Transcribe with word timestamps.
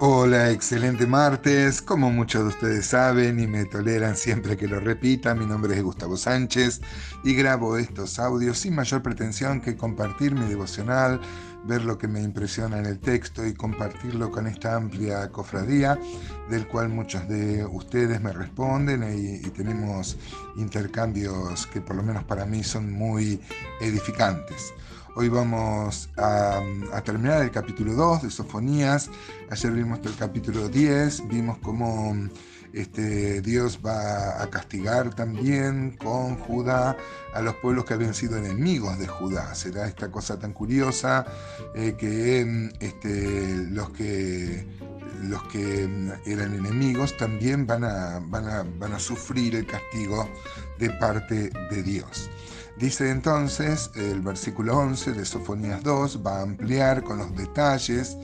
Hola, 0.00 0.50
excelente 0.50 1.06
martes. 1.06 1.80
Como 1.80 2.10
muchos 2.10 2.42
de 2.42 2.48
ustedes 2.48 2.86
saben 2.86 3.38
y 3.38 3.46
me 3.46 3.64
toleran 3.64 4.16
siempre 4.16 4.56
que 4.56 4.66
lo 4.66 4.80
repita, 4.80 5.36
mi 5.36 5.46
nombre 5.46 5.76
es 5.76 5.82
Gustavo 5.84 6.16
Sánchez 6.16 6.80
y 7.22 7.34
grabo 7.34 7.78
estos 7.78 8.18
audios 8.18 8.58
sin 8.58 8.74
mayor 8.74 9.02
pretensión 9.02 9.60
que 9.60 9.76
compartir 9.76 10.34
mi 10.34 10.46
devocional, 10.46 11.20
ver 11.64 11.84
lo 11.84 11.96
que 11.96 12.08
me 12.08 12.20
impresiona 12.20 12.78
en 12.78 12.86
el 12.86 12.98
texto 12.98 13.46
y 13.46 13.54
compartirlo 13.54 14.32
con 14.32 14.48
esta 14.48 14.74
amplia 14.74 15.30
cofradía, 15.30 15.96
del 16.50 16.66
cual 16.66 16.88
muchos 16.88 17.28
de 17.28 17.64
ustedes 17.64 18.20
me 18.20 18.32
responden 18.32 19.04
y, 19.04 19.46
y 19.46 19.50
tenemos 19.50 20.16
intercambios 20.56 21.68
que 21.68 21.80
por 21.80 21.94
lo 21.94 22.02
menos 22.02 22.24
para 22.24 22.44
mí 22.46 22.64
son 22.64 22.92
muy 22.92 23.40
edificantes. 23.80 24.74
Hoy 25.16 25.28
vamos 25.28 26.08
a, 26.16 26.60
terminar 27.04 27.42
el 27.42 27.52
capítulo 27.52 27.92
2 27.92 28.22
de 28.22 28.30
Sofonías. 28.30 29.10
Ayer 29.48 29.70
vimos 29.70 30.00
el 30.02 30.16
capítulo 30.16 30.68
10, 30.68 31.28
vimos 31.28 31.58
cómo 31.58 32.16
este, 32.72 33.40
Dios 33.40 33.78
va 33.84 34.42
a 34.42 34.50
castigar 34.50 35.14
también 35.14 35.96
con 35.98 36.34
Judá 36.34 36.96
a 37.32 37.40
los 37.42 37.54
pueblos 37.56 37.84
que 37.84 37.94
habían 37.94 38.12
sido 38.12 38.38
enemigos 38.38 38.98
de 38.98 39.06
Judá. 39.06 39.54
Será 39.54 39.86
esta 39.86 40.10
cosa 40.10 40.36
tan 40.36 40.52
curiosa 40.52 41.24
eh, 41.76 41.94
que 41.96 42.68
este, 42.80 43.68
los 43.70 43.90
que 43.90 44.66
los 45.22 45.44
que 45.44 45.84
eran 46.26 46.54
enemigos 46.54 47.16
también 47.16 47.68
van 47.68 47.84
a, 47.84 48.20
van 48.20 48.48
a, 48.48 48.64
van 48.78 48.92
a 48.92 48.98
sufrir 48.98 49.54
el 49.54 49.64
castigo 49.64 50.28
de 50.80 50.90
parte 50.90 51.50
de 51.70 51.82
Dios. 51.84 52.28
Dice 52.78 53.10
entonces 53.10 53.90
el 53.94 54.20
versículo 54.20 54.76
11 54.78 55.12
de 55.12 55.24
Sofonías 55.24 55.82
2, 55.82 56.20
va 56.26 56.38
a 56.38 56.42
ampliar 56.42 57.04
con 57.04 57.18
los 57.18 57.34
detalles, 57.36 58.16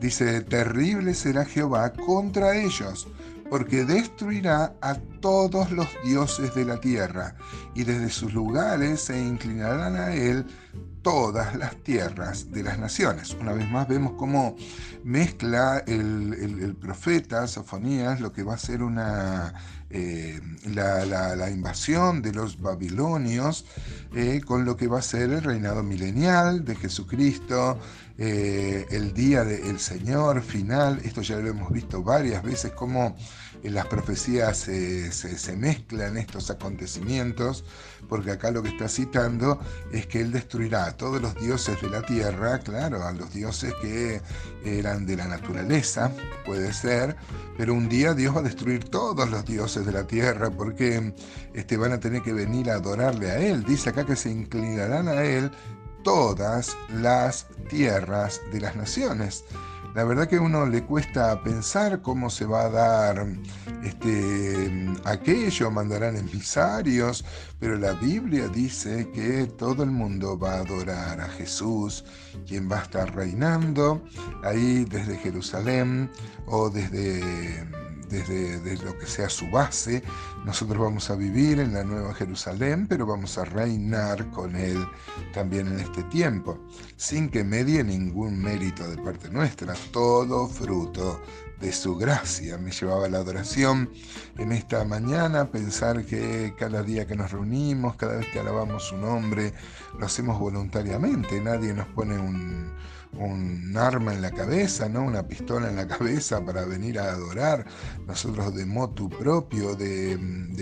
dice, 0.00 0.40
terrible 0.42 1.14
será 1.14 1.44
Jehová 1.44 1.92
contra 1.92 2.56
ellos, 2.56 3.08
porque 3.50 3.84
destruirá 3.84 4.76
a 4.80 4.94
todos 5.20 5.72
los 5.72 5.88
dioses 6.04 6.54
de 6.54 6.64
la 6.64 6.80
tierra, 6.80 7.34
y 7.74 7.82
desde 7.82 8.10
sus 8.10 8.32
lugares 8.32 9.00
se 9.00 9.18
inclinarán 9.18 9.96
a 9.96 10.14
él 10.14 10.46
todas 11.02 11.56
las 11.56 11.74
tierras 11.82 12.50
de 12.50 12.62
las 12.62 12.78
naciones. 12.78 13.34
Una 13.40 13.52
vez 13.52 13.68
más 13.70 13.88
vemos 13.88 14.12
cómo 14.16 14.56
mezcla 15.04 15.82
el, 15.86 16.76
profeta 16.80 17.46
Sofonías 17.46 18.20
lo 18.20 18.32
que 18.32 18.42
va 18.42 18.54
a 18.54 18.58
ser 18.58 18.82
una, 18.82 19.54
eh, 19.90 20.17
la, 20.74 21.50
invasión 21.50 22.22
de 22.22 22.32
los 22.32 22.60
babilonios 22.60 23.64
eh, 24.14 24.40
con 24.44 24.64
lo 24.64 24.76
que 24.76 24.86
va 24.86 24.98
a 24.98 25.02
ser 25.02 25.30
el 25.30 25.42
reinado 25.42 25.82
milenial 25.82 26.64
de 26.64 26.76
Jesucristo, 26.76 27.78
eh, 28.16 28.86
el 28.90 29.14
día 29.14 29.44
del 29.44 29.78
Señor 29.78 30.42
final. 30.42 31.00
Esto 31.04 31.22
ya 31.22 31.36
lo 31.36 31.48
hemos 31.48 31.72
visto 31.72 32.02
varias 32.02 32.42
veces, 32.42 32.72
cómo 32.72 33.16
en 33.62 33.74
las 33.74 33.86
profecías 33.86 34.58
se, 34.58 35.56
mezclan 35.56 36.16
estos 36.16 36.50
acontecimientos, 36.50 37.64
porque 38.08 38.30
acá 38.30 38.50
lo 38.50 38.62
que 38.62 38.68
está 38.68 38.88
citando 38.88 39.58
es 39.92 40.06
que 40.06 40.20
Él 40.20 40.32
destruirá 40.32 40.86
a 40.86 40.96
todos 40.96 41.20
los 41.20 41.34
dioses 41.34 41.80
de 41.82 41.90
la 41.90 42.02
tierra, 42.02 42.58
claro, 42.60 43.04
a 43.04 43.12
los 43.12 43.32
dioses 43.32 43.74
que 43.80 44.20
eran 44.64 45.06
de 45.06 45.16
la 45.16 45.26
naturaleza, 45.26 46.12
puede 46.44 46.72
ser, 46.72 47.16
pero 47.56 47.74
un 47.74 47.88
día 47.88 48.14
Dios 48.14 48.34
va 48.34 48.40
a 48.40 48.44
destruir 48.44 48.84
todos 48.84 49.28
los 49.30 49.44
dioses 49.44 49.84
de 49.84 49.92
la 49.92 50.06
tierra, 50.06 50.50
porque 50.50 51.14
este, 51.54 51.76
van 51.76 51.92
a 51.92 52.00
tener 52.00 52.22
que 52.22 52.32
venir 52.32 52.70
a 52.70 52.74
adorarle 52.74 53.30
a 53.30 53.38
Él. 53.38 53.64
Dice 53.64 53.90
acá 53.90 54.06
que 54.06 54.16
se 54.16 54.30
inclinarán 54.30 55.08
a 55.08 55.24
Él 55.24 55.50
todas 56.04 56.76
las 56.90 57.46
tierras 57.68 58.40
de 58.52 58.60
las 58.60 58.76
naciones. 58.76 59.44
La 59.94 60.04
verdad 60.04 60.28
que 60.28 60.36
a 60.36 60.40
uno 60.40 60.66
le 60.66 60.84
cuesta 60.84 61.42
pensar 61.42 62.02
cómo 62.02 62.30
se 62.30 62.44
va 62.44 62.66
a 62.66 62.70
dar 62.70 63.26
este, 63.82 64.86
aquello, 65.04 65.70
mandarán 65.70 66.16
emisarios, 66.16 67.24
pero 67.58 67.76
la 67.76 67.92
Biblia 67.92 68.48
dice 68.48 69.10
que 69.12 69.46
todo 69.46 69.82
el 69.82 69.90
mundo 69.90 70.38
va 70.38 70.54
a 70.54 70.60
adorar 70.60 71.20
a 71.20 71.28
Jesús, 71.28 72.04
quien 72.46 72.70
va 72.70 72.80
a 72.80 72.82
estar 72.82 73.14
reinando 73.14 74.02
ahí 74.44 74.84
desde 74.84 75.16
Jerusalén 75.16 76.10
o 76.46 76.70
desde 76.70 77.66
desde, 78.08 78.76
lo 78.84 78.98
que 78.98 79.06
sea 79.06 79.28
su 79.28 79.50
base. 79.50 80.02
Nosotros 80.44 80.78
vamos 80.78 81.10
a 81.10 81.16
vivir 81.16 81.60
en 81.60 81.74
la 81.74 81.84
Nueva 81.84 82.14
Jerusalén, 82.14 82.86
pero 82.88 83.06
vamos 83.06 83.38
a 83.38 83.44
reinar 83.44 84.30
con 84.30 84.56
Él 84.56 84.86
también 85.32 85.68
en 85.68 85.80
este 85.80 86.02
tiempo, 86.04 86.58
sin 86.96 87.28
que 87.28 87.44
medie 87.44 87.84
ningún 87.84 88.40
mérito 88.40 88.88
de 88.88 88.96
parte 88.98 89.30
nuestra, 89.30 89.74
todo 89.92 90.48
fruto 90.48 91.20
de 91.60 91.72
su 91.72 91.96
gracia. 91.96 92.58
Me 92.58 92.70
llevaba 92.70 93.08
la 93.08 93.18
adoración 93.18 93.90
en 94.36 94.52
esta 94.52 94.84
mañana, 94.84 95.50
pensar 95.50 96.04
que 96.04 96.54
cada 96.58 96.82
día 96.82 97.06
que 97.06 97.16
nos 97.16 97.30
reunimos, 97.30 97.96
cada 97.96 98.16
vez 98.16 98.26
que 98.28 98.40
alabamos 98.40 98.84
su 98.84 98.96
nombre, 98.96 99.52
lo 99.98 100.06
hacemos 100.06 100.38
voluntariamente, 100.38 101.40
nadie 101.40 101.74
nos 101.74 101.88
pone 101.88 102.18
un 102.18 102.72
un 103.14 103.76
arma 103.76 104.14
en 104.14 104.22
la 104.22 104.30
cabeza, 104.30 104.88
¿no? 104.88 105.02
una 105.02 105.26
pistola 105.26 105.68
en 105.68 105.76
la 105.76 105.88
cabeza 105.88 106.44
para 106.44 106.64
venir 106.64 106.98
a 106.98 107.10
adorar. 107.12 107.64
Nosotros 108.06 108.54
de 108.54 108.66
motu 108.66 109.08
propio, 109.08 109.74
de, 109.74 110.16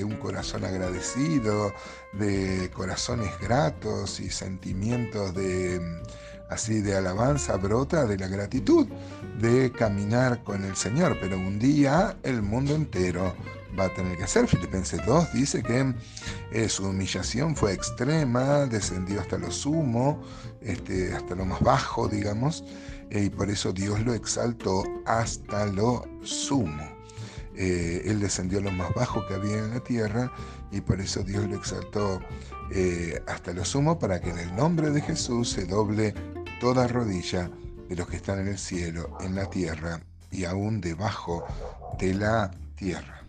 un 0.04 0.16
corazón 0.16 0.64
agradecido, 0.64 1.72
de 2.12 2.70
corazones 2.72 3.30
gratos 3.40 4.20
y 4.20 4.30
sentimientos 4.30 5.34
de 5.34 5.80
así 6.48 6.80
de 6.80 6.96
alabanza 6.96 7.56
brota 7.56 8.06
de 8.06 8.16
la 8.18 8.28
gratitud 8.28 8.86
de 9.40 9.72
caminar 9.72 10.44
con 10.44 10.64
el 10.64 10.76
Señor. 10.76 11.16
Pero 11.20 11.36
un 11.36 11.58
día 11.58 12.16
el 12.22 12.42
mundo 12.42 12.74
entero 12.74 13.34
va 13.78 13.86
a 13.86 13.94
tener 13.94 14.16
que 14.16 14.24
hacer. 14.24 14.46
Filipenses 14.46 15.04
2 15.04 15.32
dice 15.32 15.62
que 15.62 15.94
eh, 16.52 16.68
su 16.68 16.86
humillación 16.86 17.54
fue 17.56 17.72
extrema, 17.72 18.66
descendió 18.66 19.20
hasta 19.20 19.38
lo 19.38 19.50
sumo, 19.50 20.22
este, 20.60 21.14
hasta 21.14 21.34
lo 21.34 21.44
más 21.44 21.60
bajo, 21.60 22.08
digamos, 22.08 22.64
eh, 23.10 23.24
y 23.24 23.30
por 23.30 23.50
eso 23.50 23.72
Dios 23.72 24.00
lo 24.00 24.14
exaltó 24.14 24.84
hasta 25.04 25.66
lo 25.66 26.04
sumo. 26.22 26.96
Eh, 27.54 28.02
él 28.04 28.20
descendió 28.20 28.58
a 28.58 28.62
lo 28.62 28.70
más 28.70 28.92
bajo 28.94 29.26
que 29.26 29.34
había 29.34 29.58
en 29.58 29.70
la 29.70 29.80
tierra 29.80 30.30
y 30.70 30.82
por 30.82 31.00
eso 31.00 31.22
Dios 31.22 31.46
lo 31.48 31.56
exaltó 31.56 32.20
hasta 33.28 33.52
lo 33.52 33.64
sumo 33.64 33.96
para 33.98 34.20
que 34.20 34.30
en 34.30 34.38
el 34.40 34.56
nombre 34.56 34.90
de 34.90 35.00
Jesús 35.00 35.50
se 35.50 35.64
doble 35.66 36.12
toda 36.60 36.88
rodilla 36.88 37.48
de 37.88 37.94
los 37.94 38.08
que 38.08 38.16
están 38.16 38.40
en 38.40 38.48
el 38.48 38.58
cielo, 38.58 39.16
en 39.20 39.36
la 39.36 39.48
tierra 39.48 40.00
y 40.32 40.44
aún 40.44 40.80
debajo 40.80 41.46
de 41.98 42.14
la 42.14 42.50
tierra 42.74 43.25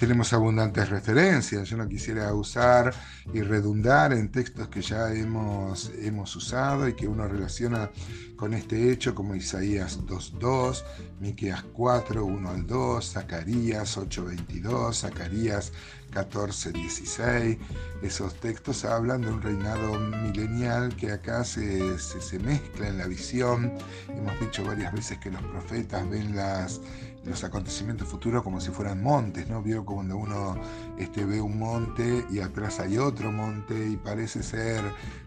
tenemos 0.00 0.32
abundantes 0.32 0.88
referencias. 0.88 1.68
Yo 1.68 1.76
no 1.76 1.86
quisiera 1.86 2.32
usar 2.32 2.94
y 3.34 3.42
redundar 3.42 4.14
en 4.14 4.32
textos 4.32 4.68
que 4.68 4.80
ya 4.80 5.12
hemos, 5.12 5.92
hemos 6.00 6.34
usado 6.34 6.88
y 6.88 6.94
que 6.94 7.06
uno 7.06 7.28
relaciona 7.28 7.90
con 8.34 8.54
este 8.54 8.90
hecho, 8.90 9.14
como 9.14 9.34
Isaías 9.34 10.00
2.2, 10.06 10.82
Miqueas 11.20 11.64
4, 11.74 12.24
1 12.24 12.48
al 12.48 12.66
2, 12.66 13.12
Zacarías 13.12 13.98
8.22, 13.98 14.94
Zacarías 14.94 15.70
14.16. 16.10 17.58
Esos 18.02 18.34
textos 18.36 18.84
hablan 18.84 19.22
de 19.22 19.28
un 19.28 19.42
reinado 19.42 19.98
milenial 19.98 20.94
que 20.96 21.12
acá 21.12 21.44
se, 21.44 21.98
se 21.98 22.38
mezcla 22.38 22.88
en 22.88 22.98
la 22.98 23.06
visión. 23.06 23.72
Hemos 24.08 24.38
dicho 24.40 24.64
varias 24.64 24.92
veces 24.92 25.18
que 25.18 25.30
los 25.30 25.42
profetas 25.42 26.08
ven 26.08 26.34
las 26.34 26.80
los 27.24 27.44
acontecimientos 27.44 28.08
futuros 28.08 28.42
como 28.42 28.60
si 28.60 28.70
fueran 28.70 29.02
montes, 29.02 29.48
¿no? 29.48 29.62
Vio 29.62 29.84
cuando 29.84 30.16
uno 30.16 30.56
este, 30.98 31.24
ve 31.24 31.40
un 31.40 31.58
monte 31.58 32.24
y 32.30 32.40
atrás 32.40 32.80
hay 32.80 32.98
otro 32.98 33.30
monte 33.30 33.88
y 33.88 33.96
parece 33.96 34.42
ser 34.42 34.82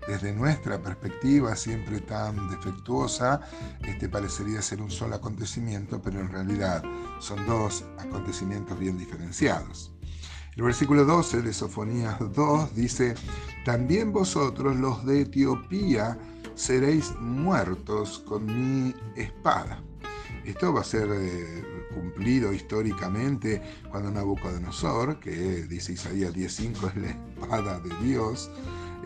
desde 0.08 0.34
nuestra 0.34 0.82
perspectiva 0.82 1.56
siempre 1.56 2.02
tan 2.02 2.50
defectuosa, 2.50 3.42
este, 3.84 4.10
parecería 4.10 4.62
ser 4.62 4.82
un 4.82 4.92
solo 4.92 5.16
acontecimiento, 5.16 6.02
pero 6.02 6.20
en 6.20 6.30
realidad 6.30 6.84
son 7.20 7.46
dos 7.46 7.86
acontecimientos 8.00 8.78
bien 8.80 8.98
diferenciados. 8.98 9.93
El 10.56 10.64
versículo 10.64 11.04
12 11.04 11.42
de 11.42 11.52
Sofonías 11.52 12.18
2 12.20 12.76
dice, 12.76 13.16
también 13.66 14.14
vosotros 14.14 14.76
los 14.76 15.04
de 15.04 15.22
Etiopía 15.22 16.18
seréis 16.54 17.12
muertos 17.20 18.20
con 18.20 18.46
mi 18.46 18.94
espada. 19.16 19.82
Esto 20.46 20.72
va 20.72 20.82
a 20.82 20.84
ser 20.84 21.10
eh, 21.12 21.88
cumplido 21.94 22.54
históricamente 22.54 23.62
cuando 23.90 24.12
Nabucodonosor, 24.12 25.20
que 25.20 25.32
dice 25.64 25.94
Isaías 25.94 26.34
10.5 26.34 26.90
es 26.90 26.96
la 26.98 27.10
espada 27.10 27.80
de 27.80 28.06
Dios, 28.06 28.52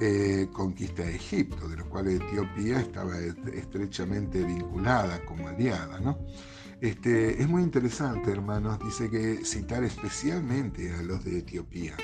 eh, 0.02 0.50
conquista 0.52 1.04
Egipto, 1.10 1.70
de 1.70 1.78
lo 1.78 1.90
cual 1.90 2.08
Etiopía 2.08 2.80
estaba 2.82 3.18
estrechamente 3.54 4.44
vinculada 4.44 5.24
como 5.26 5.48
aliada. 5.48 6.00
¿no? 6.02 6.18
Este, 6.82 7.42
es 7.42 7.50
muy 7.50 7.64
interesante, 7.64 8.32
hermanos, 8.32 8.78
dice 8.84 9.10
que 9.10 9.44
citar 9.44 9.84
especialmente 9.84 10.94
a 10.94 11.02
los 11.02 11.24
de 11.26 11.40
Etiopía. 11.40 11.96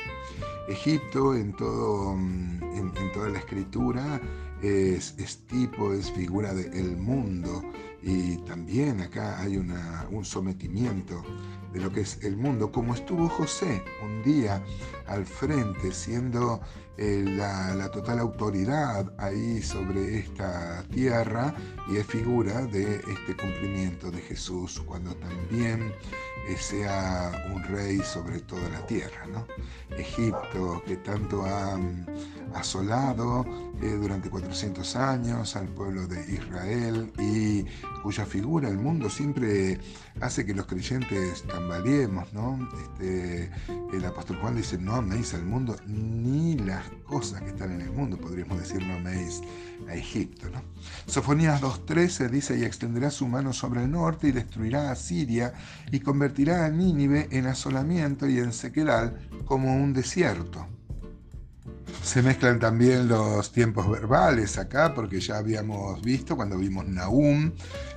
Egipto 0.67 1.35
en, 1.35 1.53
todo, 1.55 2.15
mm, 2.15 2.63
en, 2.73 3.11
toda 3.13 3.29
la 3.29 3.37
escritura 3.39 4.19
es, 4.63 5.13
es 5.19 5.45
tipo, 5.45 5.93
es 5.93 6.11
figura 6.11 6.53
del 6.53 6.97
mundo 6.97 7.61
y 8.03 8.37
también 8.39 9.01
acá 9.01 9.39
hay 9.39 9.57
un 9.57 10.25
sometimiento 10.25 11.23
de 11.71 11.79
lo 11.79 11.91
que 11.91 12.01
es 12.01 12.19
el 12.23 12.37
mundo, 12.37 12.71
como 12.71 12.93
estuvo 12.93 13.27
José 13.29 13.83
un 14.03 14.21
día 14.23 14.63
al 15.07 15.25
frente, 15.25 15.91
siendo 15.91 16.61
eh, 16.97 17.23
la, 17.25 17.89
total 17.91 18.19
autoridad 18.19 19.11
ahí 19.17 19.61
sobre 19.61 20.19
esta 20.19 20.83
tierra 20.91 21.53
y 21.89 21.97
es 21.97 22.05
figura 22.05 22.65
de 22.67 22.97
este 22.97 23.35
cumplimiento 23.35 24.11
de 24.11 24.21
Jesús 24.21 24.81
cuando 24.85 25.15
también 25.15 25.91
eh, 26.47 26.55
sea 26.55 27.31
un 27.53 27.63
rey 27.63 27.99
sobre 27.99 28.39
toda 28.41 28.69
la 28.69 28.85
tierra. 28.85 29.25
¿no? 29.25 29.47
Egipto, 29.97 30.83
que 30.85 30.97
tanto 30.97 31.43
ha 31.45 31.79
asolado 32.55 33.45
eh, 33.81 33.97
durante 33.99 34.29
400 34.29 34.95
años 34.95 35.55
al 35.55 35.67
pueblo 35.67 36.07
de 36.07 36.21
Israel 36.33 37.11
y 37.19 37.65
cuya 38.01 38.25
figura 38.25 38.69
el 38.69 38.77
mundo 38.77 39.09
siempre 39.09 39.79
hace 40.21 40.45
que 40.45 40.53
los 40.53 40.65
creyentes 40.65 41.43
tambaleemos. 41.43 42.31
¿no? 42.33 42.69
Este, 42.81 43.51
el 43.93 44.05
apóstol 44.05 44.37
Juan 44.37 44.55
dice, 44.55 44.77
no 44.77 44.95
améis 44.95 45.33
al 45.33 45.45
mundo 45.45 45.75
ni 45.87 46.57
las 46.57 46.83
cosas 47.05 47.41
que 47.41 47.49
están 47.49 47.71
en 47.71 47.81
el 47.81 47.91
mundo, 47.91 48.17
podríamos 48.17 48.59
decir, 48.59 48.85
no 48.85 48.95
améis 48.95 49.41
a 49.89 49.95
Egipto. 49.95 50.49
¿no? 50.49 50.61
Sofonías 51.05 51.61
2.13 51.61 52.29
dice, 52.29 52.57
y 52.57 52.63
extenderá 52.63 53.11
su 53.11 53.27
mano 53.27 53.53
sobre 53.53 53.83
el 53.83 53.91
norte 53.91 54.27
y 54.27 54.31
destruirá 54.31 54.91
a 54.91 54.95
Siria 54.95 55.53
y 55.91 55.99
convertirá 55.99 56.65
a 56.65 56.69
Nínive 56.69 57.27
en 57.31 57.47
asolamiento 57.47 58.27
y 58.27 58.39
en 58.39 58.53
sequedal 58.53 59.27
como 59.45 59.75
un 59.75 59.93
desierto. 59.93 60.67
Se 62.01 62.21
mezclan 62.21 62.59
también 62.59 63.07
los 63.07 63.51
tiempos 63.51 63.89
verbales 63.89 64.57
acá, 64.57 64.93
porque 64.93 65.19
ya 65.19 65.37
habíamos 65.37 66.01
visto 66.01 66.35
cuando 66.35 66.57
vimos 66.57 66.85
Nahum, 66.85 67.51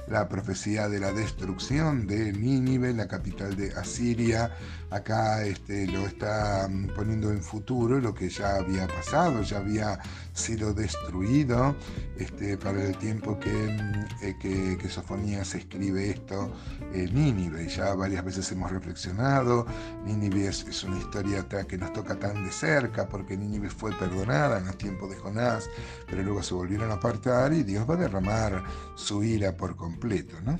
la 0.08 0.28
profecía 0.28 0.88
de 0.88 1.00
la 1.00 1.12
destrucción 1.12 2.06
de 2.06 2.32
Nínive, 2.32 2.92
la 2.94 3.08
capital 3.08 3.56
de 3.56 3.72
Asiria. 3.72 4.52
Acá 4.90 5.44
este, 5.44 5.86
lo 5.88 6.06
está 6.06 6.68
mm, 6.70 6.94
poniendo 6.94 7.32
en 7.32 7.42
futuro 7.42 8.00
lo 8.00 8.14
que 8.14 8.28
ya 8.28 8.56
había 8.56 8.86
pasado, 8.86 9.42
ya 9.42 9.58
había 9.58 9.98
sido 10.32 10.72
destruido 10.72 11.74
este, 12.16 12.56
para 12.56 12.84
el 12.84 12.96
tiempo 12.98 13.38
que, 13.40 13.50
mm, 13.50 14.24
eh, 14.24 14.36
que, 14.78 14.88
Sofonías 14.88 15.56
escribe 15.56 16.10
esto, 16.10 16.52
eh, 16.94 17.10
Nínive. 17.12 17.68
Ya 17.68 17.92
varias 17.94 18.24
veces 18.24 18.50
hemos 18.52 18.70
reflexionado, 18.70 19.66
Nínive 20.04 20.46
es, 20.46 20.64
es 20.68 20.84
una 20.84 20.98
historia 20.98 21.44
que 21.66 21.76
nos 21.76 21.92
toca 21.92 22.14
tan 22.14 22.44
de 22.44 22.52
cerca, 22.52 23.08
porque 23.08 23.36
Nínive 23.36 23.68
fue 23.68 23.85
perdonada 23.94 24.58
en 24.58 24.66
los 24.66 24.78
tiempos 24.78 25.10
de 25.10 25.16
Jonás, 25.16 25.68
pero 26.06 26.22
luego 26.22 26.42
se 26.42 26.54
volvieron 26.54 26.90
a 26.90 26.94
apartar 26.94 27.52
y 27.52 27.62
Dios 27.62 27.88
va 27.88 27.94
a 27.94 27.98
derramar 27.98 28.64
su 28.94 29.22
ira 29.22 29.56
por 29.56 29.76
completo 29.76 30.36
¿no? 30.44 30.58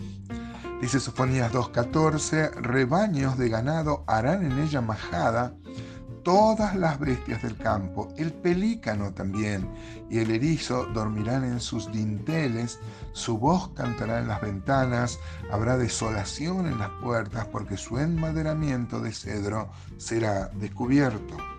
Dice 0.81 1.01
Sofonías 1.01 1.53
2.14, 1.53 2.53
rebaños 2.57 3.39
de 3.39 3.49
ganado 3.49 4.05
harán 4.07 4.45
en 4.45 4.59
ella 4.59 4.83
majada 4.83 5.55
todas 6.27 6.75
las 6.75 6.99
bestias 6.99 7.41
del 7.45 7.57
campo, 7.57 8.13
el 8.17 8.33
pelícano 8.33 9.15
también 9.15 9.71
y 10.11 10.19
el 10.19 10.33
erizo 10.33 10.85
dormirán 10.87 11.45
en 11.45 11.61
sus 11.61 11.93
dinteles, 11.93 12.81
su 13.13 13.39
voz 13.39 13.71
cantará 13.75 14.19
en 14.19 14.27
las 14.27 14.41
ventanas, 14.41 15.21
habrá 15.53 15.79
desolación 15.79 16.67
en 16.67 16.79
las 16.81 16.91
puertas 17.01 17.47
porque 17.47 17.77
su 17.77 17.99
enmaderamiento 17.99 18.99
de 18.99 19.13
cedro 19.13 19.71
será 19.99 20.49
descubierto. 20.49 21.56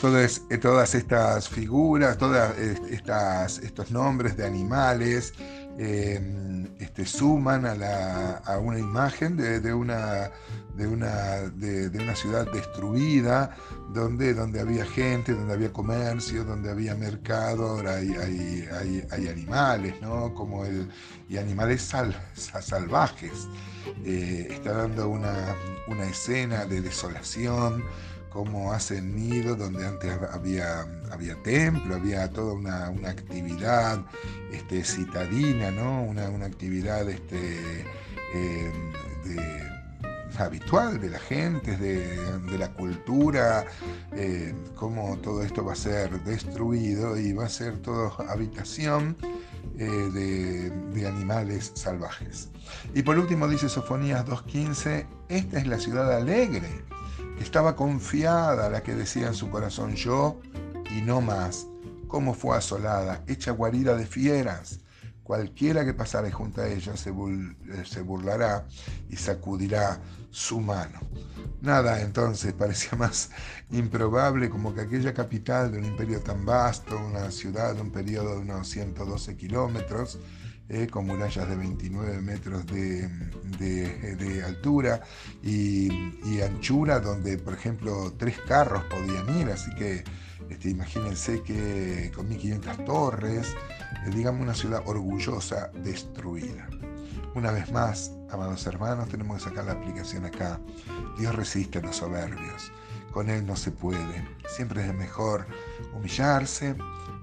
Todas, 0.00 0.42
eh, 0.48 0.56
todas 0.58 0.94
estas 0.94 1.48
figuras, 1.48 2.16
todos 2.16 2.58
estos 2.58 3.90
nombres 3.90 4.36
de 4.36 4.46
animales, 4.46 5.34
Em, 5.82 6.66
este, 6.78 7.06
suman 7.06 7.64
a, 7.64 8.58
una 8.58 8.78
imagen 8.78 9.34
de, 9.38 9.72
una, 9.72 10.30
una, 10.76 11.40
de, 11.54 11.88
una 11.98 12.14
ciudad 12.14 12.46
destruida, 12.52 13.56
donde, 13.88 14.38
había 14.60 14.84
gente, 14.84 15.32
donde 15.32 15.54
había 15.54 15.72
comercio, 15.72 16.44
donde 16.44 16.70
había 16.70 16.94
mercado, 16.94 17.82
hay, 17.88 19.26
animales, 19.30 19.94
¿no? 20.02 20.34
Como 20.34 20.64
y 21.30 21.38
animales 21.38 21.80
salvajes. 21.80 23.48
Eh, 24.04 24.48
está 24.50 24.74
dando 24.74 25.08
una 25.08 26.04
escena 26.10 26.66
de 26.66 26.82
desolación, 26.82 27.82
cómo 28.30 28.72
hacen 28.72 29.14
nido, 29.14 29.56
donde 29.56 29.86
antes 29.86 30.12
había, 30.32 30.86
había 31.10 31.34
templo, 31.42 31.96
había 31.96 32.30
toda 32.30 32.54
una, 32.54 32.86
actividad 33.08 34.04
este, 34.52 34.84
citadina, 34.84 35.70
¿no? 35.70 36.02
una, 36.02 36.46
actividad 36.46 37.08
este, 37.08 37.84
em, 38.32 38.92
habitual 40.38 41.00
de 41.00 41.10
la 41.10 41.18
gente, 41.18 41.76
de, 41.76 42.58
la 42.58 42.72
cultura, 42.72 43.66
eh, 44.12 44.54
cómo 44.74 45.16
todo 45.18 45.42
esto 45.42 45.64
va 45.64 45.72
a 45.72 45.76
ser 45.76 46.22
destruido 46.24 47.18
y 47.18 47.32
va 47.32 47.46
a 47.46 47.48
ser 47.48 47.78
todo 47.78 48.14
habitación 48.28 49.16
eh, 49.78 49.84
de, 49.84 50.70
de, 50.70 51.06
animales 51.06 51.72
salvajes. 51.74 52.50
Y 52.94 53.02
por 53.02 53.18
último 53.18 53.48
dice 53.48 53.68
Sofonías 53.68 54.26
2.15, 54.26 55.06
esta 55.28 55.58
es 55.58 55.66
la 55.66 55.78
ciudad 55.78 56.12
alegre 56.12 56.84
estaba 57.40 57.74
confiada 57.74 58.70
la 58.70 58.82
que 58.82 58.94
decía 58.94 59.28
en 59.28 59.34
su 59.34 59.50
corazón 59.50 59.94
yo 59.96 60.40
y 60.96 61.00
no 61.02 61.20
más. 61.20 61.66
Cómo 62.06 62.34
fue 62.34 62.56
asolada, 62.56 63.22
hecha 63.26 63.52
guarida 63.52 63.96
de 63.96 64.06
fieras. 64.06 64.80
Cualquiera 65.22 65.84
que 65.84 65.94
pasare 65.94 66.32
junto 66.32 66.60
a 66.60 66.68
ella 66.68 66.96
se, 66.96 67.10
eh, 67.10 67.84
se 67.84 68.02
burlará 68.02 68.66
y 69.08 69.16
sacudirá 69.16 70.00
su 70.30 70.60
mano. 70.60 71.00
Nada 71.60 72.00
entonces 72.00 72.52
parecía 72.52 72.98
más 72.98 73.30
improbable 73.70 74.50
como 74.50 74.74
que 74.74 74.82
aquella 74.82 75.14
capital 75.14 75.70
de 75.70 75.78
un 75.78 75.84
imperio 75.84 76.20
tan 76.20 76.44
vasto, 76.44 76.98
una 76.98 77.30
ciudad 77.30 77.74
de 77.74 77.80
un 77.80 77.90
periodo 77.90 78.34
de 78.34 78.40
unos 78.40 78.68
112 78.68 79.36
kilómetros, 79.36 80.18
eh, 80.72 80.86
con 80.86 81.04
murallas 81.04 81.48
de 81.48 81.56
29 81.56 82.20
metros 82.20 82.64
de, 82.64 83.10
altura 84.46 85.02
y, 85.42 86.40
anchura, 86.40 87.00
donde 87.00 87.38
por 87.38 87.54
ejemplo 87.54 88.14
tres 88.16 88.38
carros 88.46 88.84
podían 88.84 89.40
ir, 89.40 89.48
así 89.48 89.74
que 89.74 90.04
este, 90.48 90.70
imagínense 90.70 91.42
que 91.42 92.12
con 92.14 92.28
1500 92.28 92.84
torres, 92.84 93.48
eh, 94.06 94.10
digamos 94.14 94.42
una 94.42 94.54
ciudad 94.54 94.82
orgullosa, 94.86 95.72
destruida. 95.82 96.68
Una 97.34 97.50
vez 97.50 97.72
más, 97.72 98.12
amados 98.30 98.64
hermanos, 98.66 99.08
tenemos 99.08 99.38
que 99.38 99.50
sacar 99.50 99.64
la 99.64 99.72
aplicación 99.72 100.24
acá. 100.24 100.60
Dios 101.18 101.34
resiste 101.34 101.78
a 101.78 101.82
los 101.82 101.96
soberbios. 101.96 102.72
Con 103.12 103.28
Él 103.28 103.44
no 103.44 103.56
se 103.56 103.72
puede. 103.72 104.24
Siempre 104.48 104.86
es 104.86 104.94
mejor 104.94 105.46
humillarse, 105.96 106.76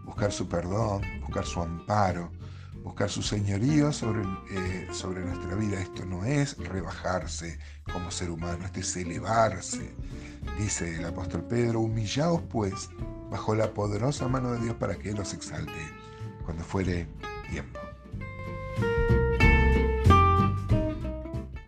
buscar 0.03 0.33
su 0.33 0.49
perdón, 0.49 1.01
buscar 1.21 1.45
su 1.45 1.61
amparo, 1.61 2.29
buscar 2.87 3.09
su 3.09 3.21
señorío 3.21 3.91
sobre, 3.91 4.21
eh, 4.49 4.87
sobre 4.91 5.21
nuestra 5.21 5.55
vida. 5.55 5.79
Esto 5.81 6.05
no 6.05 6.23
es 6.23 6.57
rebajarse 6.57 7.59
como 7.91 8.11
ser 8.11 8.31
humano, 8.31 8.65
esto 8.65 8.79
es 8.79 8.95
elevarse. 8.95 9.93
Dice 10.57 10.95
el 10.95 11.05
apóstol 11.05 11.43
Pedro, 11.43 11.81
humillaos 11.81 12.41
pues 12.49 12.89
bajo 13.29 13.55
la 13.55 13.73
poderosa 13.73 14.27
mano 14.29 14.53
de 14.53 14.59
Dios 14.61 14.75
para 14.75 14.95
que 14.95 15.09
Él 15.09 15.19
os 15.19 15.33
exalte 15.33 15.73
cuando 16.45 16.63
fuere 16.63 17.07
tiempo. 17.51 17.86